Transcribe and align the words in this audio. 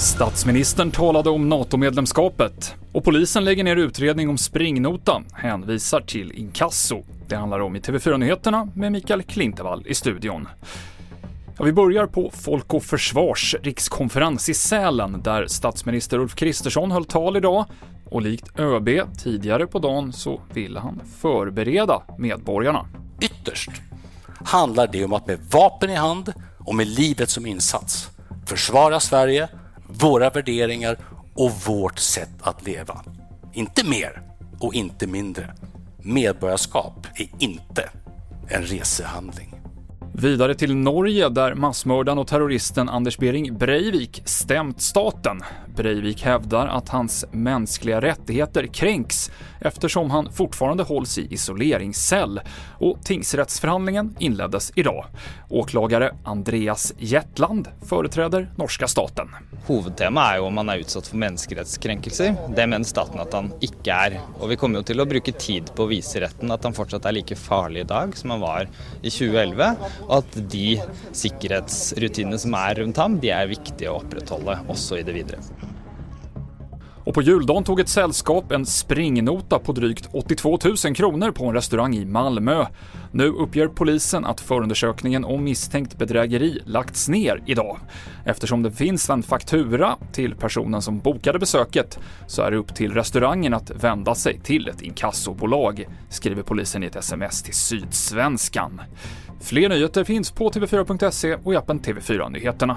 Statsministern 0.00 0.90
talade 0.90 1.30
om 1.30 1.48
NATO-medlemskapet 1.48 2.74
och 2.92 3.04
polisen 3.04 3.44
lägger 3.44 3.64
ner 3.64 3.76
utredning 3.76 4.28
om 4.28 4.38
springnota, 4.38 5.22
hänvisar 5.32 6.00
till 6.00 6.32
inkasso. 6.32 7.02
Det 7.28 7.36
handlar 7.36 7.60
om 7.60 7.76
i 7.76 7.80
TV4-nyheterna 7.80 8.68
med 8.74 8.92
Mikael 8.92 9.22
Klintevall 9.22 9.86
i 9.86 9.94
studion. 9.94 10.48
Ja, 11.58 11.64
vi 11.64 11.72
börjar 11.72 12.06
på 12.06 12.30
Folk 12.34 12.74
och 12.74 12.82
Försvars 12.82 13.54
rikskonferens 13.62 14.48
i 14.48 14.54
Sälen 14.54 15.22
där 15.22 15.46
statsminister 15.46 16.18
Ulf 16.18 16.34
Kristersson 16.34 16.90
höll 16.90 17.04
tal 17.04 17.36
idag 17.36 17.64
och 18.10 18.22
likt 18.22 18.58
ÖB 18.58 18.88
tidigare 19.18 19.66
på 19.66 19.78
dagen 19.78 20.12
så 20.12 20.40
ville 20.52 20.80
han 20.80 21.00
förbereda 21.20 22.02
medborgarna. 22.18 22.86
Ytterst 23.20 23.70
handlar 24.44 24.86
det 24.86 25.04
om 25.04 25.12
att 25.12 25.26
med 25.26 25.38
vapen 25.50 25.90
i 25.90 25.94
hand 25.94 26.32
och 26.58 26.74
med 26.74 26.86
livet 26.86 27.30
som 27.30 27.46
insats 27.46 28.10
försvara 28.46 29.00
Sverige, 29.00 29.48
våra 29.90 30.30
värderingar 30.30 30.96
och 31.34 31.50
vårt 31.66 31.98
sätt 31.98 32.30
att 32.40 32.66
leva. 32.66 33.04
Inte 33.52 33.86
mer 33.88 34.22
och 34.60 34.74
inte 34.74 35.06
mindre. 35.06 35.54
Medborgarskap 35.98 37.06
är 37.14 37.28
inte 37.38 37.90
en 38.48 38.62
resehandling. 38.62 39.59
Vidare 40.12 40.54
till 40.54 40.76
Norge 40.76 41.28
där 41.28 41.54
massmördaren 41.54 42.18
och 42.18 42.26
terroristen 42.26 42.88
Anders 42.88 43.18
Behring 43.18 43.58
Breivik 43.58 44.22
stämt 44.24 44.80
staten. 44.80 45.40
Breivik 45.76 46.22
hävdar 46.22 46.66
att 46.66 46.88
hans 46.88 47.24
mänskliga 47.32 48.00
rättigheter 48.00 48.66
kränks 48.66 49.30
eftersom 49.60 50.10
han 50.10 50.32
fortfarande 50.32 50.82
hålls 50.82 51.18
i 51.18 51.34
isoleringscell 51.34 52.40
och 52.78 53.04
tingsrättsförhandlingen 53.04 54.16
inleddes 54.18 54.72
idag. 54.74 55.04
Åklagare 55.48 56.14
Andreas 56.24 56.94
Jetland 56.98 57.68
företräder 57.82 58.50
norska 58.56 58.88
staten. 58.88 59.28
Huvudtemat 59.66 60.32
är 60.32 60.36
ju 60.36 60.40
om 60.40 60.56
han 60.56 60.68
är 60.68 60.76
utsatt 60.76 61.06
för 61.06 61.16
menneskerettskränkelser. 61.16 62.34
Det 62.56 62.66
menar 62.66 62.84
staten 62.84 63.20
att 63.20 63.32
han 63.32 63.52
inte 63.60 63.90
är. 63.90 64.20
Och 64.38 64.50
vi 64.50 64.56
kommer 64.56 64.78
ju 64.78 64.82
till 64.82 65.00
att 65.00 65.08
bruka 65.08 65.32
tid 65.32 65.74
på 65.74 65.84
att 65.84 65.90
visa 65.90 66.20
rätten 66.20 66.50
att 66.50 66.64
han 66.64 66.72
fortsatt 66.72 67.04
är 67.04 67.12
lika 67.12 67.36
farlig 67.36 67.80
idag 67.80 68.16
som 68.16 68.30
han 68.30 68.40
var 68.40 68.68
i 69.02 69.10
2011 69.10 69.76
och 70.06 70.18
att 70.18 70.50
de 70.50 70.82
säkerhetsrutiner 71.12 72.36
som 72.36 72.54
er 72.54 72.74
runt 72.74 72.96
ham, 72.96 73.20
de 73.20 73.30
är 73.30 73.46
viktiga 73.46 73.92
att 73.92 74.02
upprätthålla 74.02 74.58
också 74.68 74.98
i 74.98 75.02
det 75.02 75.12
vidare. 75.12 75.38
Och 77.04 77.14
på 77.14 77.22
juldagen 77.22 77.64
tog 77.64 77.80
ett 77.80 77.88
sällskap 77.88 78.52
en 78.52 78.66
springnota 78.66 79.58
på 79.58 79.72
drygt 79.72 80.08
82 80.12 80.58
000 80.84 80.94
kronor 80.94 81.30
på 81.30 81.44
en 81.44 81.54
restaurang 81.54 81.94
i 81.94 82.04
Malmö. 82.04 82.66
Nu 83.12 83.28
uppger 83.28 83.68
polisen 83.68 84.24
att 84.24 84.40
förundersökningen 84.40 85.24
om 85.24 85.44
misstänkt 85.44 85.98
bedrägeri 85.98 86.62
lagts 86.64 87.08
ner 87.08 87.42
idag. 87.46 87.78
Eftersom 88.24 88.62
det 88.62 88.70
finns 88.70 89.10
en 89.10 89.22
faktura 89.22 89.96
till 90.12 90.34
personen 90.34 90.82
som 90.82 90.98
bokade 90.98 91.38
besöket 91.38 91.98
så 92.26 92.42
är 92.42 92.50
det 92.50 92.56
upp 92.56 92.74
till 92.74 92.92
restaurangen 92.92 93.54
att 93.54 93.70
vända 93.70 94.14
sig 94.14 94.40
till 94.40 94.68
ett 94.68 94.82
inkassobolag, 94.82 95.86
skriver 96.08 96.42
polisen 96.42 96.82
i 96.82 96.86
ett 96.86 96.96
sms 96.96 97.42
till 97.42 97.54
Sydsvenskan. 97.54 98.80
Fler 99.40 99.68
nyheter 99.68 100.04
finns 100.04 100.30
på 100.30 100.50
tv4.se 100.50 101.34
och 101.44 101.52
i 101.52 101.56
appen 101.56 101.80
TV4 101.80 102.30
Nyheterna. 102.30 102.76